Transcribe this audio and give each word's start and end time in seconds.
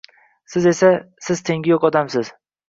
siz 0.53 0.65
esa, 0.71 0.89
siz 1.27 1.45
tengi 1.51 1.73
yo’q 1.75 1.87
odamsiz! 1.91 2.35